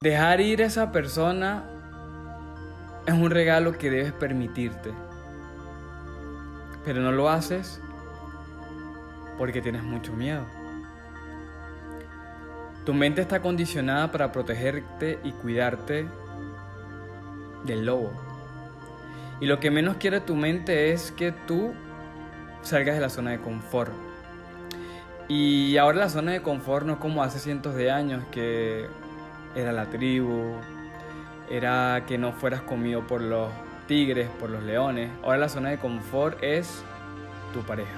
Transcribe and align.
Dejar 0.00 0.40
ir 0.40 0.62
a 0.62 0.66
esa 0.66 0.92
persona 0.92 1.64
es 3.04 3.14
un 3.14 3.32
regalo 3.32 3.76
que 3.76 3.90
debes 3.90 4.12
permitirte. 4.12 4.92
Pero 6.84 7.00
no 7.00 7.10
lo 7.10 7.28
haces 7.28 7.80
porque 9.38 9.60
tienes 9.60 9.82
mucho 9.82 10.12
miedo. 10.12 10.46
Tu 12.86 12.94
mente 12.94 13.22
está 13.22 13.42
condicionada 13.42 14.12
para 14.12 14.30
protegerte 14.30 15.18
y 15.24 15.32
cuidarte 15.32 16.06
del 17.64 17.84
lobo. 17.84 18.12
Y 19.40 19.46
lo 19.46 19.58
que 19.58 19.72
menos 19.72 19.96
quiere 19.96 20.20
tu 20.20 20.36
mente 20.36 20.92
es 20.92 21.10
que 21.10 21.32
tú 21.32 21.72
salgas 22.62 22.94
de 22.94 23.00
la 23.00 23.08
zona 23.08 23.32
de 23.32 23.40
confort. 23.40 23.90
Y 25.26 25.76
ahora 25.76 25.98
la 25.98 26.08
zona 26.08 26.30
de 26.30 26.40
confort 26.40 26.86
no 26.86 26.92
es 26.92 26.98
como 27.00 27.20
hace 27.24 27.40
cientos 27.40 27.74
de 27.74 27.90
años 27.90 28.22
que 28.30 28.86
era 29.54 29.72
la 29.72 29.86
tribu, 29.86 30.56
era 31.50 32.04
que 32.06 32.18
no 32.18 32.32
fueras 32.32 32.62
comido 32.62 33.06
por 33.06 33.20
los 33.20 33.50
tigres, 33.86 34.28
por 34.38 34.50
los 34.50 34.62
leones. 34.62 35.10
Ahora 35.22 35.38
la 35.38 35.48
zona 35.48 35.70
de 35.70 35.78
confort 35.78 36.42
es 36.42 36.82
tu 37.52 37.60
pareja. 37.62 37.96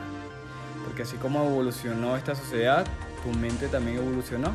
Porque 0.84 1.02
así 1.02 1.16
como 1.16 1.44
evolucionó 1.44 2.16
esta 2.16 2.34
sociedad, 2.34 2.86
tu 3.22 3.38
mente 3.38 3.68
también 3.68 3.98
evolucionó. 3.98 4.54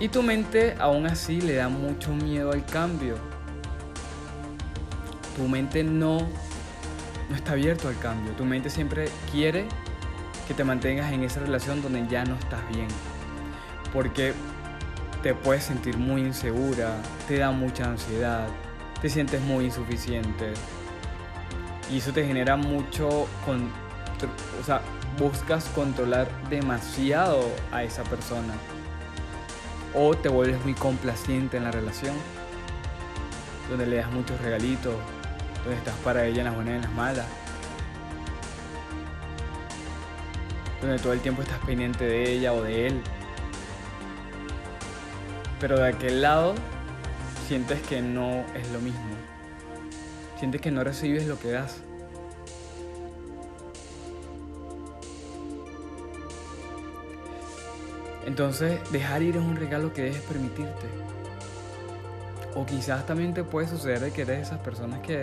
Y 0.00 0.08
tu 0.08 0.22
mente 0.22 0.76
aún 0.78 1.06
así 1.06 1.40
le 1.40 1.54
da 1.54 1.68
mucho 1.68 2.12
miedo 2.12 2.52
al 2.52 2.64
cambio. 2.64 3.16
Tu 5.36 5.48
mente 5.48 5.82
no, 5.82 6.18
no 7.28 7.36
está 7.36 7.52
abierto 7.52 7.88
al 7.88 7.98
cambio. 7.98 8.32
Tu 8.32 8.44
mente 8.44 8.70
siempre 8.70 9.08
quiere 9.32 9.66
que 10.46 10.54
te 10.54 10.64
mantengas 10.64 11.12
en 11.12 11.24
esa 11.24 11.40
relación 11.40 11.82
donde 11.82 12.06
ya 12.08 12.24
no 12.24 12.34
estás 12.36 12.66
bien. 12.68 12.88
Porque 13.92 14.34
te 15.22 15.34
puedes 15.34 15.64
sentir 15.64 15.96
muy 15.96 16.22
insegura, 16.22 16.96
te 17.26 17.38
da 17.38 17.50
mucha 17.50 17.84
ansiedad, 17.84 18.48
te 19.00 19.08
sientes 19.08 19.40
muy 19.42 19.66
insuficiente. 19.66 20.52
Y 21.90 21.98
eso 21.98 22.12
te 22.12 22.24
genera 22.26 22.56
mucho, 22.56 23.26
con, 23.44 23.70
o 24.60 24.64
sea, 24.64 24.80
buscas 25.18 25.64
controlar 25.74 26.28
demasiado 26.48 27.50
a 27.72 27.82
esa 27.82 28.04
persona. 28.04 28.54
O 29.94 30.14
te 30.16 30.28
vuelves 30.28 30.62
muy 30.64 30.74
complaciente 30.74 31.56
en 31.56 31.64
la 31.64 31.70
relación, 31.70 32.14
donde 33.68 33.86
le 33.86 33.96
das 33.96 34.10
muchos 34.12 34.40
regalitos, 34.40 34.94
donde 35.64 35.78
estás 35.78 35.94
para 36.04 36.24
ella 36.26 36.40
en 36.40 36.44
las 36.44 36.54
buenas 36.54 36.72
y 36.72 36.76
en 36.76 36.82
las 36.82 36.92
malas. 36.92 37.26
Donde 40.80 40.98
todo 40.98 41.12
el 41.12 41.20
tiempo 41.20 41.42
estás 41.42 41.58
pendiente 41.60 42.04
de 42.04 42.30
ella 42.30 42.52
o 42.52 42.62
de 42.62 42.86
él. 42.86 43.02
Pero 45.60 45.78
de 45.78 45.88
aquel 45.88 46.22
lado 46.22 46.54
sientes 47.46 47.80
que 47.82 48.00
no 48.00 48.44
es 48.54 48.70
lo 48.70 48.80
mismo. 48.80 49.00
Sientes 50.38 50.60
que 50.60 50.70
no 50.70 50.84
recibes 50.84 51.26
lo 51.26 51.38
que 51.38 51.52
das. 51.52 51.82
Entonces, 58.26 58.78
dejar 58.92 59.22
ir 59.22 59.36
es 59.36 59.42
un 59.42 59.56
regalo 59.56 59.92
que 59.92 60.02
debes 60.02 60.20
permitirte. 60.20 60.86
O 62.54 62.66
quizás 62.66 63.06
también 63.06 63.32
te 63.32 63.42
puede 63.42 63.66
suceder 63.66 64.00
de 64.00 64.10
que 64.10 64.22
eres 64.22 64.36
de 64.36 64.42
esas 64.42 64.58
personas 64.60 65.00
que 65.00 65.22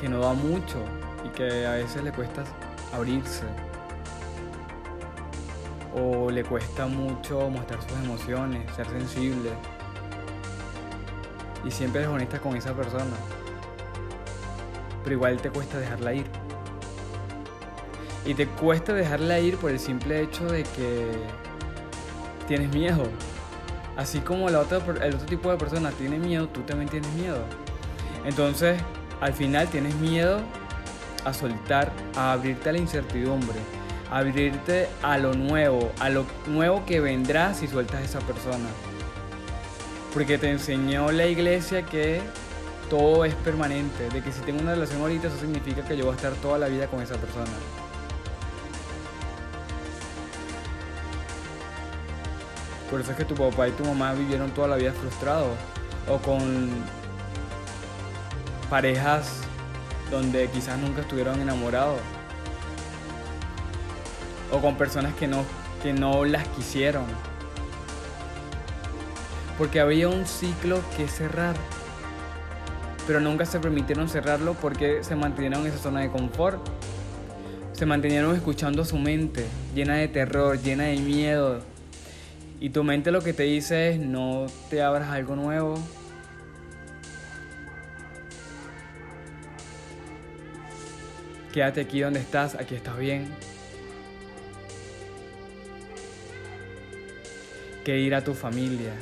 que 0.00 0.08
no 0.08 0.20
da 0.20 0.34
mucho 0.34 0.78
y 1.24 1.28
que 1.30 1.66
a 1.66 1.72
veces 1.72 2.02
le 2.02 2.12
cuesta 2.12 2.44
abrirse 2.92 3.44
o 5.94 6.30
le 6.30 6.42
cuesta 6.44 6.86
mucho 6.86 7.48
mostrar 7.50 7.80
sus 7.82 7.92
emociones, 7.92 8.70
ser 8.74 8.86
sensible. 8.88 9.50
Y 11.64 11.70
siempre 11.70 12.02
eres 12.02 12.12
honesta 12.12 12.40
con 12.40 12.56
esa 12.56 12.74
persona. 12.74 13.16
Pero 15.02 15.16
igual 15.16 15.40
te 15.40 15.50
cuesta 15.50 15.78
dejarla 15.78 16.14
ir. 16.14 16.26
Y 18.26 18.34
te 18.34 18.46
cuesta 18.46 18.92
dejarla 18.92 19.38
ir 19.38 19.56
por 19.56 19.70
el 19.70 19.78
simple 19.78 20.22
hecho 20.22 20.46
de 20.46 20.64
que 20.64 21.12
tienes 22.48 22.70
miedo. 22.74 23.04
Así 23.96 24.20
como 24.20 24.48
el 24.48 24.56
otro 24.56 24.80
tipo 25.28 25.50
de 25.50 25.56
persona 25.56 25.90
tiene 25.92 26.18
miedo, 26.18 26.48
tú 26.48 26.62
también 26.62 26.90
tienes 26.90 27.12
miedo. 27.12 27.44
Entonces, 28.24 28.80
al 29.20 29.32
final 29.32 29.68
tienes 29.68 29.94
miedo 29.96 30.40
a 31.24 31.32
soltar, 31.32 31.92
a 32.16 32.32
abrirte 32.32 32.70
a 32.70 32.72
la 32.72 32.78
incertidumbre 32.78 33.83
abrirte 34.10 34.88
a 35.02 35.18
lo 35.18 35.34
nuevo, 35.34 35.92
a 36.00 36.08
lo 36.08 36.26
nuevo 36.46 36.84
que 36.84 37.00
vendrá 37.00 37.54
si 37.54 37.68
sueltas 37.68 37.96
a 37.96 38.04
esa 38.04 38.20
persona. 38.20 38.68
Porque 40.12 40.38
te 40.38 40.50
enseñó 40.50 41.10
la 41.10 41.26
iglesia 41.26 41.84
que 41.84 42.20
todo 42.88 43.24
es 43.24 43.34
permanente, 43.34 44.08
de 44.10 44.22
que 44.22 44.30
si 44.30 44.40
tengo 44.42 44.60
una 44.60 44.74
relación 44.74 45.00
ahorita 45.00 45.28
eso 45.28 45.38
significa 45.38 45.82
que 45.82 45.96
yo 45.96 46.04
voy 46.04 46.12
a 46.12 46.16
estar 46.16 46.32
toda 46.34 46.58
la 46.58 46.68
vida 46.68 46.86
con 46.86 47.02
esa 47.02 47.16
persona. 47.16 47.50
Por 52.90 53.00
eso 53.00 53.10
es 53.10 53.16
que 53.16 53.24
tu 53.24 53.34
papá 53.34 53.66
y 53.66 53.72
tu 53.72 53.84
mamá 53.84 54.12
vivieron 54.12 54.50
toda 54.52 54.68
la 54.68 54.76
vida 54.76 54.92
frustrados 54.92 55.56
o 56.08 56.18
con 56.18 56.68
parejas 58.70 59.40
donde 60.10 60.48
quizás 60.48 60.78
nunca 60.78 61.00
estuvieron 61.00 61.40
enamorados 61.40 61.98
o 64.50 64.60
con 64.60 64.76
personas 64.76 65.14
que 65.14 65.26
no, 65.26 65.44
que 65.82 65.92
no 65.92 66.24
las 66.24 66.46
quisieron. 66.48 67.04
Porque 69.58 69.80
había 69.80 70.08
un 70.08 70.26
ciclo 70.26 70.80
que 70.96 71.08
cerrar. 71.08 71.54
Pero 73.06 73.20
nunca 73.20 73.44
se 73.44 73.60
permitieron 73.60 74.08
cerrarlo 74.08 74.54
porque 74.54 75.04
se 75.04 75.14
mantuvieron 75.14 75.60
en 75.60 75.66
esa 75.68 75.78
zona 75.78 76.00
de 76.00 76.10
confort. 76.10 76.66
Se 77.72 77.86
mantuvieron 77.86 78.34
escuchando 78.34 78.84
su 78.84 78.98
mente, 78.98 79.46
llena 79.74 79.96
de 79.96 80.08
terror, 80.08 80.60
llena 80.60 80.84
de 80.84 80.96
miedo. 80.96 81.60
Y 82.60 82.70
tu 82.70 82.82
mente 82.82 83.10
lo 83.10 83.20
que 83.20 83.32
te 83.32 83.42
dice 83.42 83.90
es 83.90 83.98
no 83.98 84.46
te 84.70 84.82
abras 84.82 85.10
algo 85.10 85.36
nuevo. 85.36 85.74
Quédate 91.52 91.82
aquí 91.82 92.00
donde 92.00 92.20
estás, 92.20 92.54
aquí 92.54 92.74
estás 92.74 92.98
bien. 92.98 93.28
Que 97.84 97.98
ir 97.98 98.14
a 98.14 98.24
tu 98.24 98.34
familia. 98.34 98.92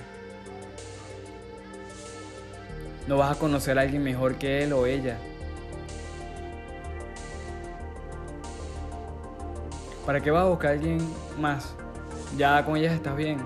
No 3.06 3.16
vas 3.16 3.36
a 3.36 3.38
conocer 3.38 3.78
a 3.78 3.82
alguien 3.82 4.02
mejor 4.02 4.36
que 4.36 4.64
él 4.64 4.72
o 4.72 4.86
ella. 4.86 5.18
¿Para 10.04 10.20
qué 10.20 10.30
vas 10.30 10.42
a 10.42 10.48
buscar 10.48 10.70
a 10.70 10.72
alguien 10.74 10.98
más? 11.38 11.74
Ya 12.36 12.64
con 12.64 12.76
ellas 12.76 12.92
estás 12.92 13.16
bien. 13.16 13.38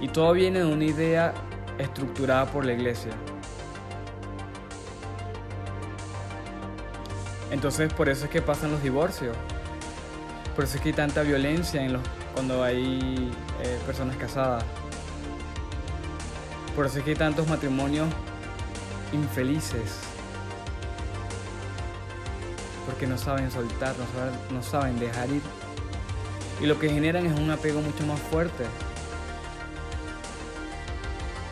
Y 0.00 0.08
todo 0.08 0.32
viene 0.32 0.60
de 0.60 0.64
una 0.64 0.84
idea 0.84 1.34
estructurada 1.78 2.46
por 2.46 2.64
la 2.64 2.72
iglesia. 2.72 3.12
Entonces 7.50 7.92
por 7.92 8.08
eso 8.08 8.24
es 8.24 8.30
que 8.30 8.40
pasan 8.40 8.70
los 8.70 8.82
divorcios. 8.82 9.36
Por 10.54 10.64
eso 10.64 10.76
es 10.76 10.82
que 10.82 10.90
hay 10.90 10.94
tanta 10.94 11.22
violencia 11.22 11.82
cuando 12.34 12.62
hay 12.62 13.30
eh, 13.62 13.78
personas 13.86 14.16
casadas. 14.16 14.64
Por 16.74 16.86
eso 16.86 16.98
es 16.98 17.04
que 17.04 17.10
hay 17.10 17.16
tantos 17.16 17.46
matrimonios 17.48 18.08
infelices. 19.12 19.98
Porque 22.86 23.06
no 23.06 23.18
saben 23.18 23.50
soltar, 23.50 23.94
no 24.50 24.62
saben, 24.62 24.98
dejar 24.98 25.28
ir. 25.30 25.42
Y 26.60 26.66
lo 26.66 26.78
que 26.78 26.88
generan 26.88 27.26
es 27.26 27.38
un 27.38 27.50
apego 27.50 27.80
mucho 27.80 28.06
más 28.06 28.18
fuerte. 28.18 28.64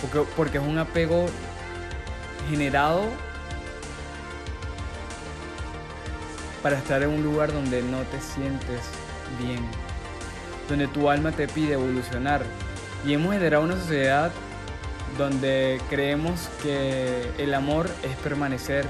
Porque, 0.01 0.31
porque 0.37 0.59
es 0.59 0.65
un 0.65 0.79
apego 0.79 1.27
generado 2.49 3.03
para 6.63 6.79
estar 6.79 7.03
en 7.03 7.11
un 7.11 7.23
lugar 7.23 7.53
donde 7.53 7.83
no 7.83 8.03
te 8.03 8.21
sientes 8.21 8.81
bien 9.39 9.65
donde 10.69 10.89
tu 10.89 11.09
alma 11.11 11.33
te 11.33 11.49
pide 11.49 11.75
evolucionar. 11.75 12.43
Y 13.07 13.15
hemos 13.15 13.33
generado 13.33 13.65
una 13.65 13.77
sociedad 13.77 14.31
donde 15.17 15.81
creemos 15.89 16.49
que 16.63 17.31
el 17.39 17.55
amor 17.55 17.89
es 18.03 18.15
permanecer 18.17 18.87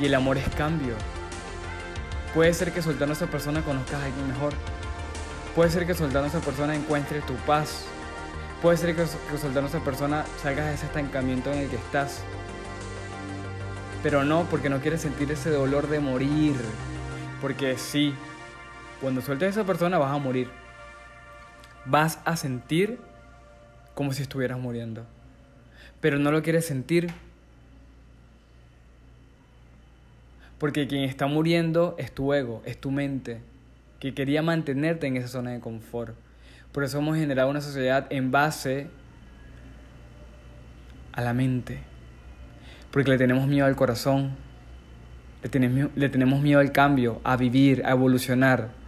y 0.00 0.06
el 0.06 0.14
amor 0.14 0.38
es 0.38 0.48
cambio. 0.54 0.94
Puede 2.34 2.54
ser 2.54 2.72
que 2.72 2.80
soltando 2.80 3.12
a 3.12 3.16
esa 3.16 3.26
persona 3.26 3.62
conozcas 3.62 4.00
a 4.00 4.04
alguien 4.04 4.28
mejor. 4.28 4.52
Puede 5.54 5.70
ser 5.70 5.86
que 5.86 5.94
soltando 5.94 6.26
a 6.26 6.28
esa 6.28 6.40
persona 6.40 6.76
encuentres 6.76 7.26
tu 7.26 7.34
paz. 7.34 7.84
Puede 8.62 8.76
ser 8.76 8.94
que, 8.94 9.06
soltando 9.06 9.62
a 9.62 9.68
esa 9.68 9.80
persona 9.80 10.24
salgas 10.42 10.66
de 10.66 10.74
ese 10.74 10.86
estancamiento 10.86 11.52
en 11.52 11.58
el 11.58 11.68
que 11.68 11.76
estás. 11.76 12.22
Pero 14.02 14.24
no, 14.24 14.44
porque 14.44 14.70
no 14.70 14.80
quieres 14.80 15.00
sentir 15.00 15.30
ese 15.32 15.50
dolor 15.50 15.88
de 15.88 15.98
morir. 15.98 16.54
Porque 17.40 17.76
sí, 17.76 18.14
cuando 19.00 19.20
sueltes 19.22 19.48
a 19.48 19.60
esa 19.60 19.66
persona 19.66 19.98
vas 19.98 20.14
a 20.14 20.18
morir. 20.18 20.48
vas 21.86 22.18
a 22.24 22.36
sentir 22.36 22.98
como 23.94 24.12
si 24.12 24.22
estuvieras 24.22 24.58
muriendo. 24.58 25.04
Pero 26.00 26.18
no 26.18 26.30
lo 26.30 26.42
quieres 26.42 26.66
sentir 26.66 27.12
porque 30.60 30.86
quien 30.86 31.04
está 31.04 31.26
muriendo 31.26 31.94
es 31.98 32.12
tu 32.12 32.34
ego, 32.34 32.62
es 32.66 32.78
tu 32.78 32.90
mente, 32.90 33.40
que 33.98 34.12
quería 34.12 34.42
mantenerte 34.42 35.06
en 35.06 35.16
esa 35.16 35.28
zona 35.28 35.52
de 35.52 35.60
confort. 35.60 36.14
Por 36.70 36.84
eso 36.84 36.98
hemos 36.98 37.16
generado 37.16 37.48
una 37.48 37.62
sociedad 37.62 38.06
en 38.10 38.30
base 38.30 38.88
a 41.12 41.22
la 41.22 41.32
mente. 41.32 41.78
Porque 42.90 43.10
le 43.10 43.16
tenemos 43.16 43.46
miedo 43.46 43.64
al 43.64 43.74
corazón, 43.74 44.32
le 45.42 45.48
tenemos, 45.48 45.90
le 45.96 46.08
tenemos 46.10 46.42
miedo 46.42 46.60
al 46.60 46.72
cambio, 46.72 47.22
a 47.24 47.36
vivir, 47.36 47.82
a 47.86 47.92
evolucionar. 47.92 48.79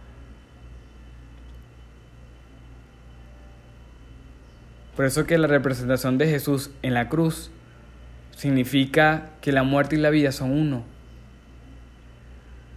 Por 4.95 5.05
eso 5.05 5.25
que 5.25 5.37
la 5.37 5.47
representación 5.47 6.17
de 6.17 6.27
Jesús 6.27 6.69
en 6.83 6.93
la 6.93 7.09
cruz 7.09 7.49
significa 8.35 9.29
que 9.41 9.51
la 9.51 9.63
muerte 9.63 9.95
y 9.95 9.99
la 9.99 10.11
vida 10.11 10.31
son 10.31 10.51
uno. 10.51 10.83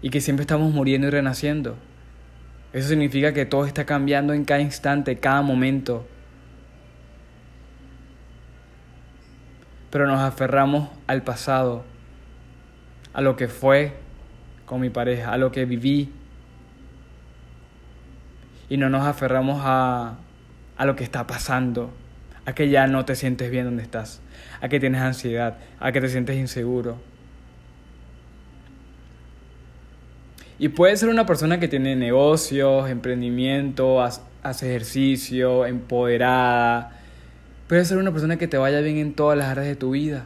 Y 0.00 0.10
que 0.10 0.20
siempre 0.20 0.42
estamos 0.42 0.72
muriendo 0.72 1.08
y 1.08 1.10
renaciendo. 1.10 1.76
Eso 2.72 2.88
significa 2.88 3.32
que 3.32 3.46
todo 3.46 3.66
está 3.66 3.84
cambiando 3.84 4.32
en 4.32 4.44
cada 4.44 4.60
instante, 4.60 5.18
cada 5.18 5.42
momento. 5.42 6.06
Pero 9.90 10.06
nos 10.06 10.20
aferramos 10.20 10.90
al 11.06 11.22
pasado, 11.22 11.84
a 13.12 13.20
lo 13.20 13.36
que 13.36 13.48
fue 13.48 13.94
con 14.66 14.80
mi 14.80 14.90
pareja, 14.90 15.32
a 15.32 15.38
lo 15.38 15.52
que 15.52 15.64
viví. 15.64 16.12
Y 18.68 18.76
no 18.76 18.90
nos 18.90 19.06
aferramos 19.06 19.60
a, 19.64 20.16
a 20.76 20.86
lo 20.86 20.96
que 20.96 21.04
está 21.04 21.26
pasando, 21.26 21.90
a 22.46 22.54
que 22.54 22.68
ya 22.70 22.86
no 22.86 23.04
te 23.04 23.16
sientes 23.16 23.50
bien 23.50 23.64
donde 23.64 23.82
estás, 23.82 24.20
a 24.60 24.68
que 24.68 24.80
tienes 24.80 25.02
ansiedad, 25.02 25.58
a 25.80 25.92
que 25.92 26.00
te 26.00 26.08
sientes 26.08 26.36
inseguro. 26.36 26.96
Y 30.58 30.68
puede 30.68 30.96
ser 30.96 31.10
una 31.10 31.26
persona 31.26 31.60
que 31.60 31.68
tiene 31.68 31.96
negocios, 31.96 32.88
emprendimiento, 32.88 34.02
hace 34.02 34.70
ejercicio, 34.70 35.66
empoderada. 35.66 36.92
Puede 37.68 37.84
ser 37.84 37.98
una 37.98 38.12
persona 38.12 38.38
que 38.38 38.48
te 38.48 38.56
vaya 38.56 38.80
bien 38.80 38.96
en 38.96 39.12
todas 39.12 39.36
las 39.36 39.48
áreas 39.48 39.66
de 39.66 39.76
tu 39.76 39.90
vida. 39.90 40.24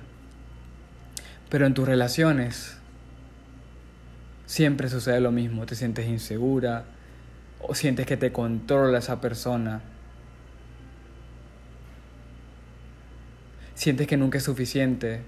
Pero 1.49 1.67
en 1.67 1.75
tus 1.75 1.89
relaciones 1.89 2.77
siempre 4.47 4.89
sucede 4.89 5.21
lo 5.21 5.33
mismo. 5.33 5.67
Te 5.67 5.75
sientes 5.75 6.07
insegura 6.07 6.85
o 7.61 7.75
sientes 7.75 8.07
que 8.07 8.17
te 8.17 8.31
controla 8.31 8.99
esa 8.99 9.21
persona. 9.21 9.81
Sientes 13.81 14.07
que 14.07 14.19
nunca 14.19 14.37
es 14.37 14.45
suficiente. 14.45 15.23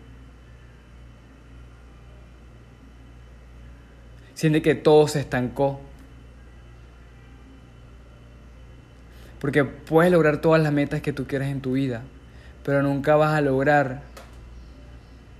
Siente 4.35 4.61
que 4.61 4.75
todo 4.75 5.09
se 5.09 5.21
estancó. 5.21 5.81
Porque 9.41 9.65
puedes 9.65 10.13
lograr 10.13 10.43
todas 10.43 10.63
las 10.63 10.71
metas 10.71 11.01
que 11.01 11.15
tú 11.15 11.27
quieras 11.27 11.49
en 11.49 11.63
tu 11.63 11.73
vida, 11.73 12.03
pero 12.63 12.83
nunca 12.83 13.17
vas 13.17 13.33
a 13.33 13.41
lograr 13.41 14.03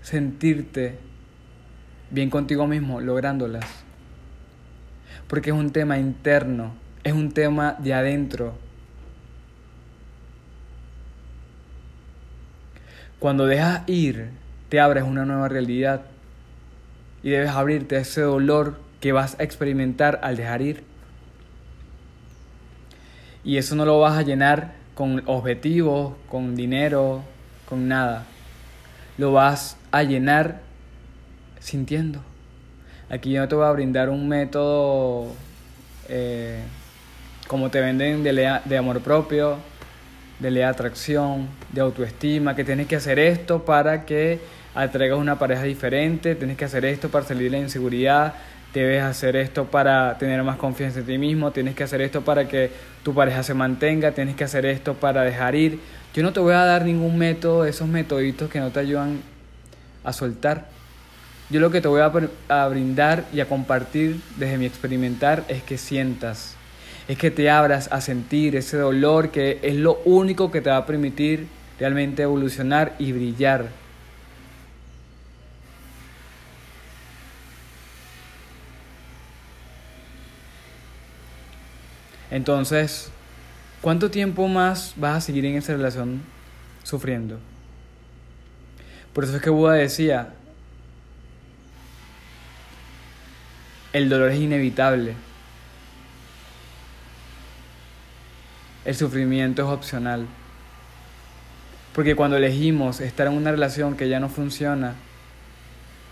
sentirte 0.01 0.97
bien 2.09 2.31
contigo 2.31 2.67
mismo 2.67 3.03
lográndolas. 3.03 3.67
Porque 5.29 5.51
es 5.51 5.57
un 5.57 5.71
tema 5.71 5.99
interno, 5.99 6.73
es 7.05 7.13
un 7.13 7.31
tema 7.31 7.77
de 7.79 7.93
adentro. 7.93 8.72
Cuando 13.23 13.47
dejas 13.47 13.89
ir, 13.89 14.31
te 14.69 14.81
abres 14.81 15.05
una 15.05 15.25
nueva 15.25 15.47
realidad 15.47 16.03
y 17.23 17.31
debes 17.31 17.51
abrirte 17.51 17.95
a 17.95 18.01
ese 18.01 18.23
dolor 18.23 18.81
que 18.99 19.13
vas 19.13 19.39
a 19.39 19.45
experimentar 19.45 20.19
al 20.25 20.37
dejar 20.37 20.61
ir. 20.61 20.83
Y 23.45 23.59
eso 23.59 23.77
no 23.77 23.85
lo 23.85 24.01
vas 24.01 24.19
a 24.19 24.23
llenar 24.23 24.73
con 24.97 25.23
objetivos, 25.27 26.15
con 26.29 26.57
dinero, 26.57 27.23
con 27.69 27.87
nada. 27.87 28.25
Lo 29.19 29.31
vas 29.31 29.77
a 29.93 30.03
llenar 30.03 30.59
sintiendo. 31.61 32.25
Aquí 33.09 33.31
yo 33.31 33.47
te 33.47 33.55
voy 33.55 33.67
a 33.67 33.71
brindar 33.71 34.11
un 34.11 34.27
método 34.27 35.29
eh, 36.09 36.61
como 37.47 37.71
te 37.71 37.81
venden 37.81 38.25
de, 38.25 38.61
de 38.65 38.77
amor 38.77 39.01
propio, 39.01 39.59
de 40.43 40.51
ley 40.51 40.63
de 40.63 40.65
atracción, 40.65 41.47
de 41.73 41.81
autoestima, 41.81 42.57
que 42.57 42.65
tienes 42.65 42.89
que 42.89 42.97
hacer 42.97 43.19
esto 43.19 43.65
para 43.65 44.05
que 44.05 44.41
atraigas 44.75 45.19
una 45.19 45.39
pareja 45.39 45.63
diferente, 45.63 46.35
tienes 46.35 46.57
que 46.57 46.65
hacer 46.65 46.85
esto 46.85 47.09
para 47.09 47.25
salir 47.25 47.45
de 47.45 47.59
la 47.59 47.63
inseguridad, 47.63 48.35
debes 48.75 49.03
hacer 49.03 49.37
esto 49.37 49.67
para 49.67 50.19
tener 50.19 50.43
más 50.43 50.57
confianza 50.57 51.01
en 51.01 51.07
ti 51.07 51.17
mismo, 51.17 51.53
tienes 51.53 51.77
que 51.77 51.85
hacer 51.85 52.01
esto 52.01 52.23
para 52.23 52.49
que 52.49 52.71
tu 53.05 53.15
pareja 53.15 53.43
se 53.45 53.55
mantenga, 53.55 54.13
tienes 54.13 54.35
que 54.35 54.45
hacer 54.45 54.67
esto 54.67 54.95
para 54.95 55.23
dejar 55.23 55.55
ir. 55.55 55.79
Yo 56.13 56.23
no 56.23 56.33
te 56.33 56.41
voy 56.41 56.55
a 56.55 56.65
dar 56.65 56.85
ningún 56.85 57.17
método, 57.17 57.65
esos 57.65 57.87
metoditos 57.87 58.51
que 58.51 58.59
no 58.59 58.71
te 58.71 58.81
ayudan 58.81 59.21
a 60.03 60.13
soltar. 60.13 60.67
Yo 61.51 61.61
lo 61.61 61.71
que 61.71 61.81
te 61.81 61.89
voy 61.89 62.01
a, 62.01 62.11
a 62.49 62.69
brindar 62.69 63.27
y 63.33 63.41
a 63.41 63.47
compartir 63.47 64.21
desde 64.37 64.59
mi 64.59 64.67
experimentar 64.67 65.45
es 65.49 65.63
que 65.63 65.79
sientas, 65.79 66.57
es 67.09 67.19
que 67.19 67.31
te 67.31 67.51
abras 67.51 67.89
a 67.93 68.01
sentir 68.01 68.57
ese 68.57 68.77
dolor 68.77 69.31
que 69.31 69.59
es 69.63 69.75
lo 69.75 70.01
único 70.05 70.51
que 70.51 70.61
te 70.61 70.71
va 70.71 70.79
a 70.79 70.87
permitir 70.87 71.47
realmente 71.79 72.23
evolucionar 72.23 72.95
y 72.99 73.13
brillar 73.13 73.83
Entonces, 82.33 83.11
¿cuánto 83.83 84.11
tiempo 84.11 84.49
más 84.49 84.95
vas 84.97 85.19
a 85.19 85.21
seguir 85.21 85.45
en 85.45 85.57
esa 85.57 85.75
relación 85.75 86.23
sufriendo? 86.83 87.39
Por 89.13 89.25
eso 89.25 89.37
es 89.37 89.43
que 89.43 89.51
Buda 89.51 89.75
decía, 89.75 90.33
el 93.93 94.09
dolor 94.09 94.31
es 94.31 94.41
inevitable. 94.41 95.13
El 98.85 98.95
sufrimiento 98.95 99.63
es 99.63 99.69
opcional. 99.69 100.27
Porque 101.95 102.17
cuando 102.17 102.37
elegimos 102.37 103.01
estar 103.01 103.27
en 103.27 103.35
una 103.35 103.51
relación 103.51 103.97
que 103.97 104.09
ya 104.09 104.19
no 104.19 104.29
funciona, 104.29 104.95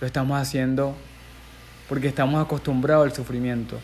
lo 0.01 0.07
estamos 0.07 0.41
haciendo 0.41 0.95
porque 1.89 2.09
estamos 2.09 2.43
acostumbrados 2.45 3.05
al 3.05 3.13
sufrimiento. 3.13 3.79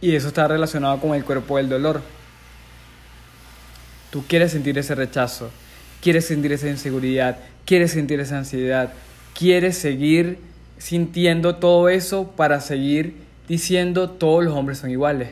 Y 0.00 0.14
eso 0.14 0.28
está 0.28 0.48
relacionado 0.48 0.98
con 1.00 1.14
el 1.14 1.24
cuerpo 1.24 1.56
del 1.56 1.68
dolor. 1.68 2.00
Tú 4.10 4.24
quieres 4.26 4.52
sentir 4.52 4.78
ese 4.78 4.94
rechazo, 4.94 5.50
quieres 6.00 6.26
sentir 6.26 6.52
esa 6.52 6.68
inseguridad, 6.68 7.38
quieres 7.64 7.90
sentir 7.90 8.20
esa 8.20 8.38
ansiedad, 8.38 8.92
quieres 9.36 9.76
seguir 9.76 10.38
sintiendo 10.78 11.56
todo 11.56 11.88
eso 11.88 12.30
para 12.36 12.60
seguir 12.60 13.16
diciendo 13.48 14.10
todos 14.10 14.44
los 14.44 14.54
hombres 14.54 14.78
son 14.78 14.90
iguales, 14.90 15.30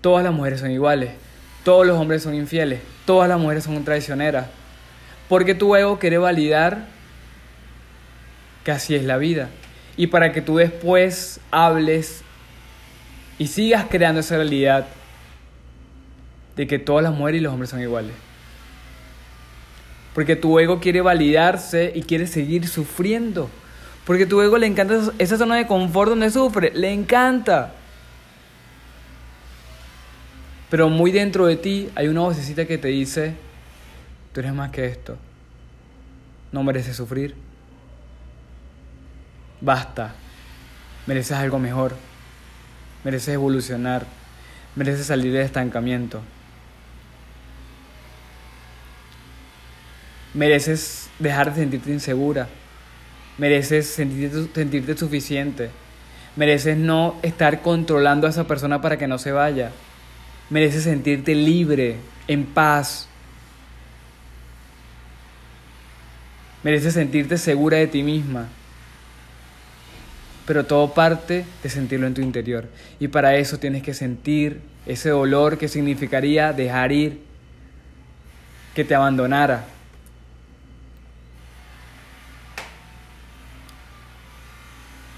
todas 0.00 0.24
las 0.24 0.32
mujeres 0.32 0.60
son 0.60 0.70
iguales, 0.70 1.10
todos 1.64 1.86
los 1.86 1.98
hombres 1.98 2.22
son 2.22 2.34
infieles, 2.34 2.80
todas 3.04 3.28
las 3.28 3.38
mujeres 3.38 3.64
son 3.64 3.84
traicioneras. 3.84 4.46
Porque 5.28 5.54
tu 5.54 5.74
ego 5.76 5.98
quiere 5.98 6.18
validar 6.18 6.86
que 8.64 8.72
así 8.72 8.94
es 8.94 9.04
la 9.04 9.16
vida. 9.16 9.48
Y 9.96 10.08
para 10.08 10.32
que 10.32 10.42
tú 10.42 10.56
después 10.56 11.40
hables 11.50 12.22
y 13.38 13.46
sigas 13.46 13.86
creando 13.90 14.20
esa 14.20 14.36
realidad 14.36 14.86
de 16.56 16.66
que 16.66 16.78
todas 16.78 17.02
las 17.02 17.14
mujeres 17.14 17.40
y 17.40 17.44
los 17.44 17.52
hombres 17.52 17.70
son 17.70 17.80
iguales. 17.80 18.12
Porque 20.14 20.36
tu 20.36 20.58
ego 20.58 20.80
quiere 20.80 21.00
validarse 21.00 21.92
y 21.94 22.02
quiere 22.02 22.26
seguir 22.26 22.68
sufriendo. 22.68 23.48
Porque 24.04 24.26
tu 24.26 24.42
ego 24.42 24.58
le 24.58 24.66
encanta 24.66 25.12
esa 25.18 25.38
zona 25.38 25.56
de 25.56 25.66
confort 25.66 26.10
donde 26.10 26.30
sufre. 26.30 26.72
Le 26.74 26.92
encanta. 26.92 27.72
Pero 30.72 30.88
muy 30.88 31.12
dentro 31.12 31.46
de 31.46 31.54
ti 31.54 31.88
hay 31.94 32.08
una 32.08 32.22
vocecita 32.22 32.64
que 32.64 32.78
te 32.78 32.88
dice, 32.88 33.34
tú 34.32 34.40
eres 34.40 34.52
más 34.52 34.72
que 34.72 34.86
esto. 34.86 35.16
No 36.50 36.64
mereces 36.64 36.96
sufrir. 36.96 37.36
Basta. 39.60 40.14
Mereces 41.06 41.36
algo 41.36 41.60
mejor 41.60 41.94
mereces 43.04 43.34
evolucionar, 43.34 44.06
mereces 44.76 45.06
salir 45.06 45.32
del 45.32 45.42
estancamiento. 45.42 46.20
Mereces 50.34 51.10
dejar 51.18 51.52
de 51.52 51.60
sentirte 51.60 51.90
insegura, 51.90 52.48
mereces 53.36 53.86
sentirte, 53.86 54.46
sentirte 54.54 54.96
suficiente, 54.96 55.70
mereces 56.36 56.76
no 56.78 57.16
estar 57.22 57.60
controlando 57.60 58.26
a 58.26 58.30
esa 58.30 58.46
persona 58.46 58.80
para 58.80 58.96
que 58.96 59.06
no 59.06 59.18
se 59.18 59.32
vaya, 59.32 59.72
Mereces 60.52 60.84
sentirte 60.84 61.34
libre, 61.34 61.96
en 62.28 62.44
paz. 62.44 63.08
Mereces 66.62 66.92
sentirte 66.92 67.38
segura 67.38 67.78
de 67.78 67.86
ti 67.86 68.02
misma. 68.02 68.48
Pero 70.44 70.66
todo 70.66 70.92
parte 70.92 71.46
de 71.62 71.70
sentirlo 71.70 72.06
en 72.06 72.12
tu 72.12 72.20
interior. 72.20 72.68
Y 73.00 73.08
para 73.08 73.34
eso 73.36 73.56
tienes 73.58 73.82
que 73.82 73.94
sentir 73.94 74.60
ese 74.84 75.08
dolor 75.08 75.56
que 75.56 75.68
significaría 75.68 76.52
dejar 76.52 76.92
ir, 76.92 77.22
que 78.74 78.84
te 78.84 78.94
abandonara. 78.94 79.64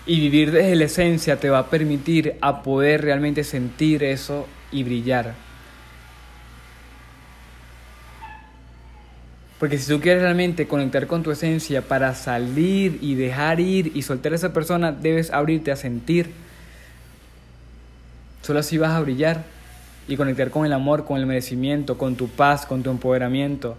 Y 0.06 0.20
vivir 0.20 0.52
desde 0.52 0.76
la 0.76 0.84
esencia 0.84 1.40
te 1.40 1.50
va 1.50 1.58
a 1.58 1.70
permitir 1.70 2.36
a 2.40 2.62
poder 2.62 3.02
realmente 3.02 3.42
sentir 3.42 4.04
eso 4.04 4.46
y 4.74 4.82
brillar. 4.82 5.34
Porque 9.58 9.78
si 9.78 9.90
tú 9.90 10.00
quieres 10.00 10.22
realmente 10.22 10.66
conectar 10.66 11.06
con 11.06 11.22
tu 11.22 11.30
esencia 11.30 11.80
para 11.80 12.14
salir 12.14 12.98
y 13.00 13.14
dejar 13.14 13.60
ir 13.60 13.92
y 13.94 14.02
soltar 14.02 14.32
a 14.32 14.36
esa 14.36 14.52
persona, 14.52 14.92
debes 14.92 15.30
abrirte 15.30 15.72
a 15.72 15.76
sentir. 15.76 16.32
Solo 18.42 18.58
así 18.58 18.76
vas 18.76 18.90
a 18.90 19.00
brillar 19.00 19.44
y 20.06 20.16
conectar 20.16 20.50
con 20.50 20.66
el 20.66 20.72
amor, 20.72 21.06
con 21.06 21.18
el 21.18 21.24
merecimiento, 21.24 21.96
con 21.96 22.16
tu 22.16 22.28
paz, 22.28 22.66
con 22.66 22.82
tu 22.82 22.90
empoderamiento. 22.90 23.78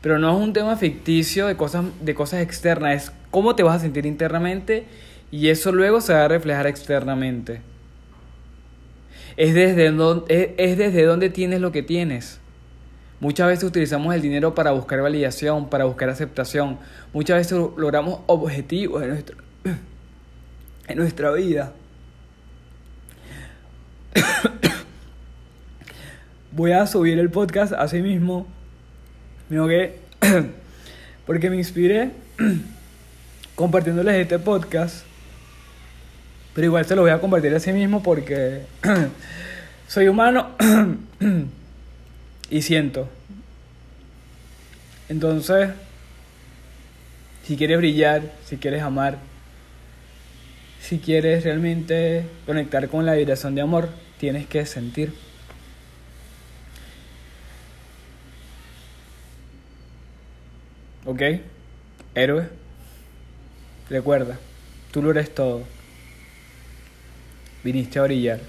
Pero 0.00 0.18
no 0.18 0.36
es 0.36 0.42
un 0.42 0.52
tema 0.52 0.76
ficticio 0.76 1.46
de 1.46 1.56
cosas, 1.56 1.84
de 2.00 2.14
cosas 2.14 2.40
externas, 2.40 3.04
es 3.04 3.12
cómo 3.30 3.54
te 3.54 3.62
vas 3.62 3.76
a 3.76 3.80
sentir 3.80 4.06
internamente 4.06 4.84
y 5.30 5.48
eso 5.48 5.70
luego 5.70 6.00
se 6.00 6.14
va 6.14 6.24
a 6.24 6.28
reflejar 6.28 6.66
externamente. 6.66 7.60
Es 9.38 9.54
desde, 9.54 9.92
donde, 9.92 10.56
es 10.58 10.76
desde 10.76 11.04
donde 11.04 11.30
tienes 11.30 11.60
lo 11.60 11.70
que 11.70 11.84
tienes. 11.84 12.40
Muchas 13.20 13.46
veces 13.46 13.62
utilizamos 13.62 14.12
el 14.12 14.20
dinero 14.20 14.52
para 14.52 14.72
buscar 14.72 15.00
validación, 15.00 15.70
para 15.70 15.84
buscar 15.84 16.08
aceptación. 16.10 16.76
Muchas 17.12 17.36
veces 17.36 17.56
logramos 17.76 18.18
objetivos 18.26 19.00
en, 19.00 19.10
nuestro, 19.10 19.36
en 20.88 20.98
nuestra 20.98 21.30
vida. 21.30 21.72
Voy 26.50 26.72
a 26.72 26.84
subir 26.88 27.20
el 27.20 27.30
podcast 27.30 27.74
así 27.74 28.02
mismo. 28.02 28.48
Me 29.50 29.58
ahogué 29.58 30.00
porque 31.26 31.48
me 31.48 31.58
inspiré 31.58 32.10
compartiéndoles 33.54 34.16
este 34.16 34.40
podcast. 34.40 35.07
Pero 36.54 36.66
igual 36.66 36.84
se 36.84 36.96
lo 36.96 37.02
voy 37.02 37.10
a 37.10 37.20
compartir 37.20 37.54
así 37.54 37.72
mismo 37.72 38.02
porque 38.02 38.62
soy 39.88 40.08
humano 40.08 40.50
y 42.50 42.62
siento. 42.62 43.08
Entonces, 45.08 45.70
si 47.44 47.56
quieres 47.56 47.78
brillar, 47.78 48.22
si 48.44 48.58
quieres 48.58 48.82
amar, 48.82 49.18
si 50.80 50.98
quieres 50.98 51.44
realmente 51.44 52.26
conectar 52.46 52.88
con 52.88 53.06
la 53.06 53.14
vibración 53.14 53.54
de 53.54 53.62
amor, 53.62 53.88
tienes 54.18 54.46
que 54.46 54.66
sentir. 54.66 55.14
¿Ok? 61.06 61.22
Héroe. 62.14 62.48
Recuerda, 63.88 64.38
tú 64.92 65.02
lo 65.02 65.10
eres 65.10 65.34
todo. 65.34 65.62
Viniste 67.68 67.98
a 67.98 68.02
brillar. 68.04 68.40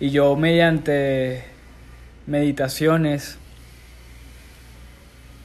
Y 0.00 0.10
yo 0.10 0.34
mediante 0.34 1.44
meditaciones, 2.26 3.38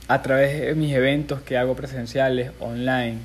a 0.08 0.24
través 0.24 0.60
de 0.60 0.74
mis 0.74 0.96
eventos 0.96 1.40
que 1.42 1.56
hago 1.56 1.76
presenciales, 1.76 2.54
online, 2.60 3.20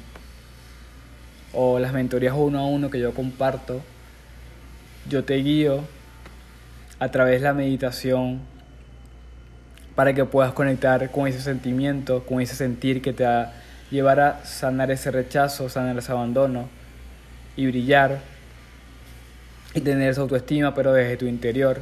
o 1.55 1.79
las 1.79 1.95
mentorías 1.95 2.35
uno 2.37 2.59
a 2.59 2.67
uno 2.67 2.91
que 2.91 3.01
yo 3.01 3.15
comparto, 3.15 3.81
yo 5.09 5.25
te 5.25 5.37
guío 5.37 5.83
a 6.99 7.09
través 7.11 7.41
de 7.41 7.47
la 7.47 7.55
meditación 7.55 8.41
para 9.95 10.13
que 10.13 10.27
puedas 10.27 10.53
conectar 10.53 11.11
con 11.11 11.29
ese 11.29 11.41
sentimiento, 11.41 12.27
con 12.27 12.43
ese 12.43 12.57
sentir 12.57 13.01
que 13.01 13.15
te 13.15 13.25
va 13.25 13.41
a 13.41 13.53
llevar 13.91 14.21
a 14.21 14.45
sanar 14.45 14.91
ese 14.91 15.11
rechazo, 15.11 15.71
sanar 15.71 15.97
ese 15.97 16.13
abandono 16.13 16.82
y 17.57 17.67
brillar 17.67 18.21
y 19.75 19.81
tener 19.81 20.11
esa 20.11 20.21
autoestima, 20.21 20.75
pero 20.75 20.93
desde 20.93 21.17
tu 21.17 21.27
interior, 21.27 21.81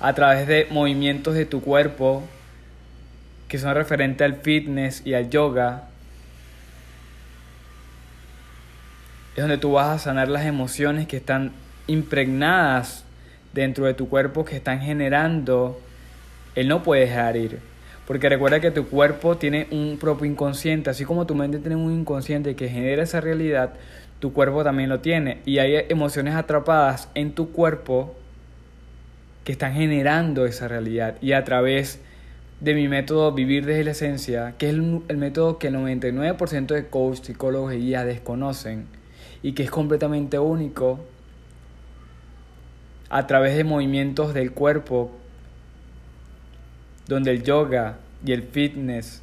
a 0.00 0.12
través 0.14 0.46
de 0.46 0.66
movimientos 0.70 1.34
de 1.34 1.46
tu 1.46 1.60
cuerpo 1.60 2.24
que 3.48 3.58
son 3.58 3.74
referentes 3.74 4.24
al 4.24 4.36
fitness 4.36 5.02
y 5.04 5.14
al 5.14 5.30
yoga, 5.30 5.84
es 9.34 9.42
donde 9.42 9.56
tú 9.56 9.72
vas 9.72 9.88
a 9.88 9.98
sanar 9.98 10.28
las 10.28 10.44
emociones 10.44 11.06
que 11.06 11.16
están 11.16 11.52
impregnadas 11.86 13.04
dentro 13.54 13.86
de 13.86 13.94
tu 13.94 14.08
cuerpo, 14.08 14.44
que 14.44 14.56
están 14.56 14.80
generando 14.80 15.80
el 16.54 16.68
no 16.68 16.82
puede 16.82 17.02
dejar 17.02 17.36
ir. 17.36 17.60
Porque 18.06 18.28
recuerda 18.28 18.60
que 18.60 18.70
tu 18.70 18.88
cuerpo 18.88 19.36
tiene 19.36 19.66
un 19.70 19.98
propio 19.98 20.26
inconsciente, 20.26 20.90
así 20.90 21.04
como 21.04 21.26
tu 21.26 21.34
mente 21.34 21.58
tiene 21.58 21.76
un 21.76 21.92
inconsciente 21.92 22.56
que 22.56 22.68
genera 22.68 23.02
esa 23.02 23.20
realidad, 23.20 23.74
tu 24.20 24.32
cuerpo 24.32 24.64
también 24.64 24.88
lo 24.88 25.00
tiene. 25.00 25.40
Y 25.44 25.58
hay 25.58 25.84
emociones 25.88 26.34
atrapadas 26.34 27.08
en 27.14 27.32
tu 27.32 27.52
cuerpo 27.52 28.14
que 29.44 29.52
están 29.52 29.74
generando 29.74 30.46
esa 30.46 30.68
realidad. 30.68 31.16
Y 31.20 31.32
a 31.32 31.44
través 31.44 32.00
de 32.60 32.74
mi 32.74 32.88
método 32.88 33.32
Vivir 33.32 33.64
desde 33.64 33.84
la 33.84 33.92
Esencia, 33.92 34.54
que 34.58 34.68
es 34.68 34.74
el, 34.74 35.16
método 35.16 35.58
que 35.58 35.68
el 35.68 35.76
99% 35.76 36.66
de 36.66 36.88
coach, 36.88 37.22
psicólogos 37.22 37.72
y 37.74 37.78
guías 37.78 38.04
desconocen 38.04 38.86
y 39.42 39.52
que 39.52 39.62
es 39.62 39.70
completamente 39.70 40.38
único, 40.38 41.00
a 43.10 43.26
través 43.26 43.56
de 43.56 43.64
movimientos 43.64 44.34
del 44.34 44.52
cuerpo, 44.52 45.12
donde 47.06 47.30
el 47.30 47.42
yoga 47.42 47.98
y 48.24 48.32
el 48.32 48.42
fitness, 48.42 49.22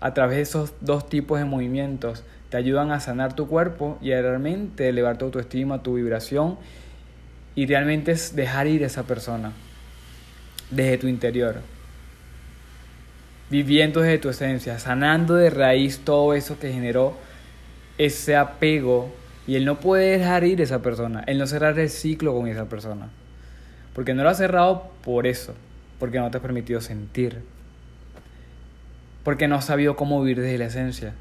a 0.00 0.12
través 0.12 0.36
de 0.36 0.42
esos 0.42 0.74
dos 0.80 1.08
tipos 1.08 1.38
de 1.38 1.44
movimientos, 1.44 2.24
te 2.54 2.58
ayudan 2.58 2.92
a 2.92 3.00
sanar 3.00 3.34
tu 3.34 3.48
cuerpo 3.48 3.98
y 4.00 4.12
a 4.12 4.22
realmente 4.22 4.88
elevar 4.88 5.18
tu 5.18 5.24
autoestima, 5.24 5.82
tu 5.82 5.94
vibración 5.94 6.56
y 7.56 7.66
realmente 7.66 8.12
es 8.12 8.36
dejar 8.36 8.68
ir 8.68 8.84
a 8.84 8.86
esa 8.86 9.02
persona 9.02 9.50
desde 10.70 10.98
tu 10.98 11.08
interior. 11.08 11.56
Viviendo 13.50 14.02
desde 14.02 14.18
tu 14.18 14.28
esencia, 14.28 14.78
sanando 14.78 15.34
de 15.34 15.50
raíz 15.50 16.02
todo 16.04 16.32
eso 16.32 16.56
que 16.60 16.72
generó 16.72 17.16
ese 17.98 18.36
apego 18.36 19.12
y 19.48 19.56
él 19.56 19.64
no 19.64 19.80
puede 19.80 20.16
dejar 20.16 20.44
ir 20.44 20.60
a 20.60 20.62
esa 20.62 20.80
persona, 20.80 21.24
él 21.26 21.38
no 21.38 21.48
cerrar 21.48 21.76
el 21.76 21.90
ciclo 21.90 22.34
con 22.34 22.46
esa 22.46 22.66
persona. 22.66 23.08
Porque 23.94 24.14
no 24.14 24.22
lo 24.22 24.28
ha 24.28 24.34
cerrado 24.34 24.92
por 25.02 25.26
eso, 25.26 25.54
porque 25.98 26.20
no 26.20 26.30
te 26.30 26.38
ha 26.38 26.40
permitido 26.40 26.80
sentir. 26.80 27.40
Porque 29.24 29.48
no 29.48 29.56
has 29.56 29.64
sabido 29.64 29.96
cómo 29.96 30.22
vivir 30.22 30.40
desde 30.40 30.58
la 30.58 30.66
esencia 30.66 31.14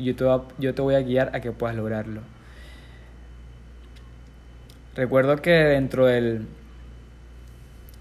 y 0.00 0.04
yo 0.04 0.16
te, 0.16 0.24
voy 0.24 0.40
a, 0.40 0.42
yo 0.58 0.74
te 0.74 0.82
voy 0.82 0.94
a 0.94 1.00
guiar 1.00 1.30
a 1.34 1.40
que 1.40 1.52
puedas 1.52 1.76
lograrlo. 1.76 2.22
Recuerdo 4.96 5.36
que 5.36 5.50
dentro 5.50 6.06
del, 6.06 6.46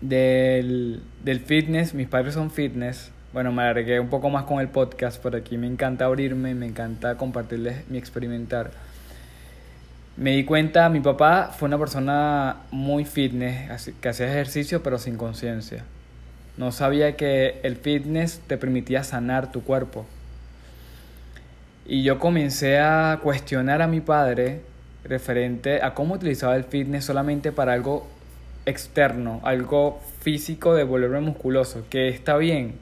del, 0.01 1.01
del 1.23 1.39
fitness, 1.41 1.93
mis 1.93 2.07
padres 2.07 2.33
son 2.33 2.51
fitness, 2.51 3.11
bueno, 3.33 3.51
me 3.51 3.63
alargué 3.63 3.99
un 3.99 4.09
poco 4.09 4.29
más 4.29 4.45
con 4.45 4.59
el 4.59 4.69
podcast, 4.69 5.21
por 5.21 5.35
aquí 5.35 5.57
me 5.57 5.67
encanta 5.67 6.05
abrirme, 6.05 6.55
me 6.55 6.65
encanta 6.65 7.15
compartirles 7.15 7.87
mi 7.89 7.97
experimentar. 7.97 8.71
Me 10.17 10.31
di 10.35 10.45
cuenta, 10.45 10.89
mi 10.89 10.99
papá 10.99 11.51
fue 11.57 11.67
una 11.67 11.77
persona 11.77 12.57
muy 12.71 13.05
fitness, 13.05 13.91
que 14.01 14.09
hacía 14.09 14.27
ejercicio 14.27 14.81
pero 14.81 14.97
sin 14.97 15.15
conciencia. 15.15 15.83
No 16.57 16.71
sabía 16.71 17.15
que 17.15 17.59
el 17.63 17.75
fitness 17.75 18.41
te 18.47 18.57
permitía 18.57 19.03
sanar 19.03 19.51
tu 19.51 19.63
cuerpo. 19.63 20.05
Y 21.91 22.03
yo 22.03 22.19
comencé 22.19 22.77
a 22.77 23.19
cuestionar 23.23 23.81
a 23.81 23.87
mi 23.87 23.99
padre 23.99 24.61
referente 25.03 25.81
a 25.81 25.95
cómo 25.95 26.13
utilizaba 26.13 26.55
el 26.55 26.63
fitness 26.63 27.05
solamente 27.05 27.51
para 27.51 27.73
algo 27.73 28.05
externo, 28.67 29.39
algo 29.41 29.99
físico 30.19 30.75
de 30.75 30.83
volverme 30.83 31.19
musculoso, 31.21 31.85
que 31.89 32.09
está 32.09 32.37
bien. 32.37 32.75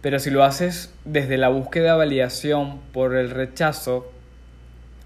Pero 0.00 0.18
si 0.18 0.30
lo 0.30 0.42
haces 0.42 0.92
desde 1.04 1.38
la 1.38 1.48
búsqueda 1.48 1.92
de 1.92 1.98
validación 1.98 2.80
por 2.92 3.14
el 3.14 3.30
rechazo, 3.30 4.10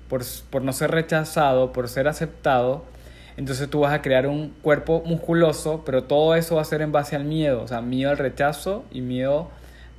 por, 0.08 0.22
por 0.48 0.62
no 0.62 0.72
ser 0.72 0.90
rechazado, 0.92 1.74
por 1.74 1.90
ser 1.90 2.08
aceptado, 2.08 2.86
entonces 3.36 3.68
tú 3.68 3.80
vas 3.80 3.92
a 3.92 4.00
crear 4.00 4.26
un 4.26 4.54
cuerpo 4.62 5.02
musculoso, 5.04 5.82
pero 5.84 6.04
todo 6.04 6.34
eso 6.34 6.54
va 6.56 6.62
a 6.62 6.64
ser 6.64 6.80
en 6.80 6.92
base 6.92 7.14
al 7.14 7.24
miedo, 7.24 7.60
o 7.60 7.68
sea, 7.68 7.82
miedo 7.82 8.10
al 8.10 8.16
rechazo 8.16 8.86
y 8.90 9.02
miedo 9.02 9.50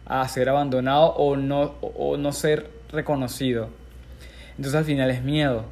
a 0.08 0.28
ser 0.28 0.50
abandonado 0.50 1.10
o 1.10 1.36
no, 1.36 1.76
o 1.82 2.18
no 2.18 2.32
ser 2.32 2.79
reconocido. 2.92 3.70
Entonces 4.52 4.76
al 4.76 4.86
final 4.86 5.10
es 5.12 5.24
miedo. 5.24 5.66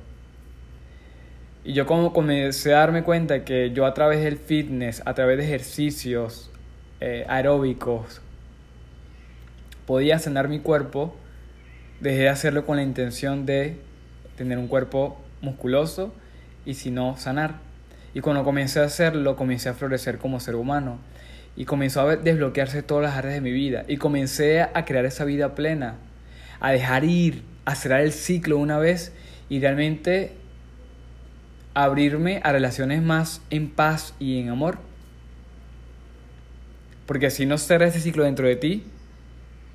Y 1.63 1.73
yo 1.73 1.85
como 1.85 2.13
comencé 2.13 2.73
a 2.73 2.79
darme 2.79 3.03
cuenta 3.03 3.43
que 3.43 3.71
yo 3.71 3.85
a 3.85 3.93
través 3.93 4.23
del 4.23 4.37
fitness, 4.37 5.01
a 5.05 5.13
través 5.13 5.37
de 5.37 5.43
ejercicios 5.43 6.49
eh, 7.01 7.25
aeróbicos, 7.27 8.21
podía 9.85 10.19
sanar 10.19 10.47
mi 10.47 10.59
cuerpo, 10.59 11.15
dejé 11.99 12.19
de 12.19 12.29
hacerlo 12.29 12.65
con 12.65 12.77
la 12.77 12.83
intención 12.83 13.45
de 13.45 13.77
tener 14.37 14.57
un 14.57 14.67
cuerpo 14.67 15.19
musculoso 15.41 16.13
y 16.65 16.75
si 16.75 16.91
no, 16.91 17.17
sanar. 17.17 17.55
Y 18.13 18.21
cuando 18.21 18.43
comencé 18.43 18.79
a 18.79 18.83
hacerlo, 18.83 19.35
comencé 19.35 19.69
a 19.69 19.73
florecer 19.73 20.17
como 20.17 20.39
ser 20.39 20.55
humano. 20.55 20.99
Y 21.55 21.65
comenzó 21.65 22.01
a 22.01 22.15
desbloquearse 22.15 22.83
todas 22.83 23.03
las 23.03 23.15
áreas 23.15 23.33
de 23.33 23.41
mi 23.41 23.51
vida. 23.51 23.83
Y 23.87 23.97
comencé 23.97 24.61
a 24.61 24.85
crear 24.85 25.05
esa 25.05 25.25
vida 25.25 25.55
plena. 25.55 25.95
A 26.59 26.71
dejar 26.71 27.03
ir, 27.03 27.43
a 27.65 27.75
cerrar 27.75 28.01
el 28.01 28.11
ciclo 28.11 28.57
una 28.57 28.77
vez 28.77 29.13
y 29.49 29.59
realmente 29.59 30.33
abrirme 31.73 32.41
a 32.43 32.51
relaciones 32.51 33.01
más 33.03 33.41
en 33.49 33.69
paz 33.69 34.15
y 34.19 34.39
en 34.39 34.49
amor. 34.49 34.79
Porque 37.05 37.29
si 37.29 37.45
no 37.45 37.57
cerras 37.57 37.91
ese 37.91 38.01
ciclo 38.01 38.23
dentro 38.23 38.47
de 38.47 38.55
ti, 38.55 38.83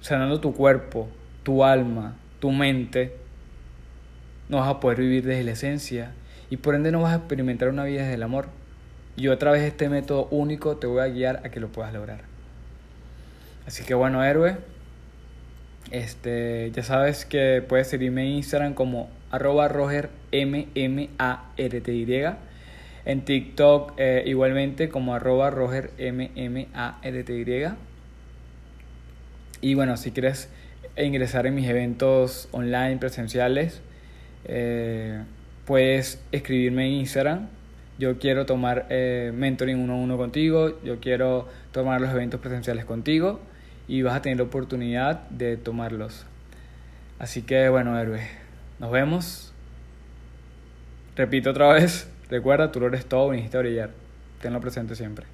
sanando 0.01 0.41
tu 0.41 0.55
cuerpo, 0.55 1.09
tu 1.45 1.65
alma, 1.65 2.17
tu 2.41 2.51
mente, 2.51 3.17
no 4.49 4.59
vas 4.59 4.69
a 4.69 4.81
poder 4.81 4.99
vivir 4.99 5.25
desde 5.25 5.45
la 5.45 5.53
esencia 5.53 6.12
y 6.51 6.59
por 6.59 6.75
ende 6.75 6.93
no 6.93 7.01
vas 7.01 7.15
a 7.15 7.17
experimentar 7.17 7.69
una 7.69 7.85
vida 7.85 8.03
desde 8.03 8.15
el 8.15 8.23
amor. 8.23 8.49
Yo 9.17 9.33
a 9.33 9.39
través 9.39 9.62
este 9.62 9.89
método 9.89 10.27
único 10.31 10.77
te 10.77 10.87
voy 10.87 11.01
a 11.01 11.07
guiar 11.07 11.41
a 11.45 11.51
que 11.51 11.61
lo 11.61 11.69
puedas 11.69 11.93
lograr. 11.95 12.21
Así 13.67 13.85
que 13.85 13.95
bueno, 13.95 14.25
héroe, 14.25 14.57
este, 15.93 16.71
ya 16.73 16.83
sabes 16.83 17.27
que 17.27 17.63
puedes 17.67 17.89
seguirme 17.89 18.23
en 18.23 18.37
Instagram 18.37 18.73
como 18.73 19.11
arroba 19.31 19.69
en 23.05 23.25
TikTok 23.25 23.93
eh, 23.99 24.23
igualmente 24.25 24.89
como 24.89 25.15
arroba 25.15 25.53
y 29.61 29.75
bueno 29.75 29.97
si 29.99 30.13
quieres 30.13 30.49
ingresar 30.97 31.47
en 31.47 31.55
mis 31.57 31.69
eventos 31.69 32.49
online 32.53 32.97
presenciales 32.97 33.83
eh, 34.47 35.23
puedes 35.67 36.21
escribirme 36.33 36.87
en 36.87 36.93
Instagram. 36.95 37.49
Yo 37.99 38.19
quiero 38.19 38.47
tomar 38.47 38.87
eh, 38.89 39.31
mentoring 39.35 39.79
uno 39.79 39.93
a 39.93 39.97
uno 39.97 40.17
contigo, 40.17 40.83
yo 40.83 41.01
quiero 41.01 41.49
tomar 41.71 42.01
los 42.01 42.11
eventos 42.11 42.41
presenciales 42.41 42.87
contigo 42.87 43.41
y 43.93 44.01
vas 44.01 44.15
a 44.15 44.23
tener 44.23 44.39
la 44.39 44.45
oportunidad 44.45 45.29
de 45.29 45.59
tomarlos. 45.59 46.25
Así 47.19 47.43
que 47.43 47.69
bueno, 47.69 47.99
héroe, 48.01 48.27
nos 48.79 48.91
vemos. 48.91 49.53
Repito 51.15 51.51
otra 51.51 51.75
vez, 51.75 52.11
recuerda, 52.31 52.73
tú 52.73 52.81
lo 52.81 52.87
eres 52.87 53.05
todo, 53.05 53.29
viniste 53.29 53.59
a 53.59 53.61
brillar. 53.61 53.91
Tenlo 54.41 54.63
presente 54.63 54.97
siempre. 54.97 55.27